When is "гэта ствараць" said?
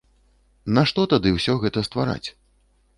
1.67-2.27